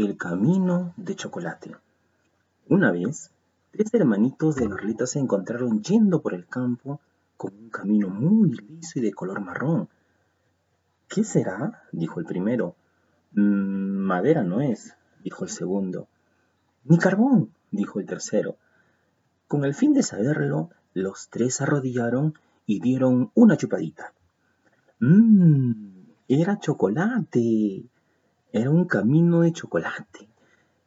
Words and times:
El 0.00 0.16
camino 0.16 0.94
de 0.96 1.16
chocolate. 1.16 1.74
Una 2.68 2.92
vez, 2.92 3.32
tres 3.72 3.92
hermanitos 3.92 4.54
de 4.54 4.68
Barleta 4.68 5.08
se 5.08 5.18
encontraron 5.18 5.82
yendo 5.82 6.22
por 6.22 6.34
el 6.34 6.46
campo 6.46 7.00
con 7.36 7.52
un 7.52 7.68
camino 7.68 8.08
muy 8.08 8.52
liso 8.52 9.00
y 9.00 9.02
de 9.02 9.12
color 9.12 9.40
marrón. 9.40 9.88
¿Qué 11.08 11.24
será? 11.24 11.82
dijo 11.90 12.20
el 12.20 12.26
primero. 12.26 12.76
«Mm, 13.32 13.96
madera 14.06 14.44
no 14.44 14.60
es, 14.60 14.94
dijo 15.24 15.42
el 15.42 15.50
segundo. 15.50 16.06
Ni 16.84 16.96
carbón, 16.96 17.52
dijo 17.72 17.98
el 17.98 18.06
tercero. 18.06 18.54
Con 19.48 19.64
el 19.64 19.74
fin 19.74 19.94
de 19.94 20.04
saberlo, 20.04 20.70
los 20.94 21.28
tres 21.28 21.60
arrodillaron 21.60 22.34
y 22.66 22.78
dieron 22.78 23.32
una 23.34 23.56
chupadita. 23.56 24.12
¡Mmm! 25.00 25.72
Era 26.28 26.60
chocolate. 26.60 27.82
Era 28.50 28.70
un 28.70 28.86
camino 28.86 29.42
de 29.42 29.52
chocolate. 29.52 30.26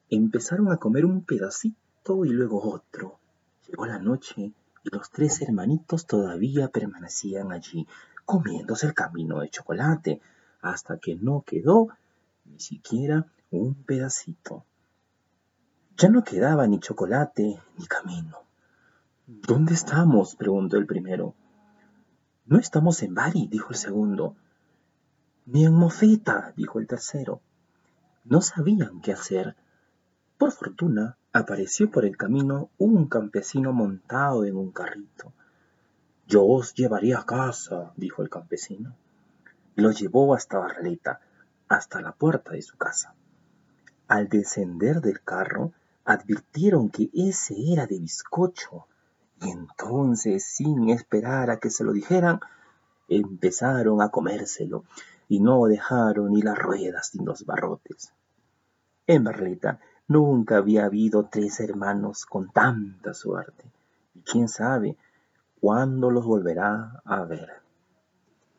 Empezaron 0.10 0.72
a 0.72 0.78
comer 0.78 1.06
un 1.06 1.24
pedacito 1.24 2.26
y 2.26 2.30
luego 2.30 2.60
otro. 2.74 3.20
Llegó 3.68 3.86
la 3.86 4.00
noche 4.00 4.52
y 4.84 4.90
los 4.90 5.12
tres 5.12 5.44
hermanitos 5.44 6.08
todavía 6.08 6.70
permanecían 6.70 7.52
allí, 7.52 7.88
comiéndose 8.26 8.88
el 8.88 8.96
camino 8.96 9.42
de 9.42 9.50
chocolate, 9.50 10.22
hasta 10.62 10.98
que 10.98 11.16
no 11.16 11.44
quedó 11.46 11.90
ni 12.46 12.60
siquiera 12.60 13.28
un 13.52 13.76
pedacito. 13.76 14.66
Ya 15.98 16.10
no 16.10 16.24
quedaba 16.24 16.66
ni 16.66 16.80
chocolate 16.80 17.60
ni 17.78 17.86
camino. 17.86 18.40
¿Dónde 19.28 19.76
estamos? 19.76 20.36
preguntó 20.36 20.78
el 20.78 20.88
primero. 20.88 21.36
No 22.46 22.58
estamos 22.58 23.04
en 23.04 23.14
Bari, 23.14 23.48
dijo 23.48 23.70
el 23.70 23.76
segundo. 23.76 24.36
Ni 25.46 25.64
en 25.64 25.74
Mofeta, 25.74 26.54
dijo 26.58 26.80
el 26.80 26.88
tercero. 26.88 27.42
No 28.24 28.42
sabían 28.42 29.02
qué 29.02 29.14
hacer. 29.14 29.56
Por 30.38 30.52
fortuna, 30.52 31.18
apareció 31.34 31.90
por 31.90 32.06
el 32.06 32.18
camino 32.18 32.70
un 32.78 33.08
campesino 33.08 33.74
montado 33.74 34.46
en 34.46 34.56
un 34.56 34.72
carrito. 34.72 35.34
Yo 36.28 36.46
os 36.46 36.74
llevaré 36.74 37.16
a 37.16 37.24
casa, 37.24 37.94
dijo 37.96 38.22
el 38.22 38.30
campesino. 38.30 38.96
Lo 39.76 39.92
llevó 39.92 40.36
hasta 40.36 40.60
Barleta, 40.60 41.20
hasta 41.68 42.02
la 42.02 42.12
puerta 42.12 42.52
de 42.52 42.62
su 42.62 42.78
casa. 42.78 43.16
Al 44.08 44.30
descender 44.30 45.02
del 45.02 45.22
carro, 45.22 45.74
advirtieron 46.06 46.90
que 46.90 47.10
ese 47.14 47.56
era 47.72 47.88
de 47.88 48.00
bizcocho, 48.00 48.88
y 49.42 49.50
entonces, 49.50 50.46
sin 50.46 50.90
esperar 50.90 51.50
a 51.50 51.58
que 51.58 51.70
se 51.70 51.84
lo 51.84 51.94
dijeran, 51.94 52.40
empezaron 53.08 54.02
a 54.02 54.10
comérselo 54.10 54.84
y 55.28 55.40
no 55.40 55.66
dejaron 55.66 56.32
ni 56.34 56.42
las 56.42 56.58
ruedas 56.58 57.12
ni 57.14 57.26
los 57.26 57.46
barrotes. 57.46 58.14
En 59.12 59.26
Barleta 59.26 59.78
nunca 60.08 60.56
había 60.56 60.86
habido 60.86 61.26
tres 61.26 61.60
hermanos 61.60 62.26
con 62.26 62.50
tanta 62.50 63.14
suerte, 63.14 63.66
y 64.16 64.22
quién 64.22 64.48
sabe 64.48 64.96
cuándo 65.60 66.10
los 66.10 66.24
volverá 66.24 67.02
a 67.04 67.26
ver. 67.26 67.61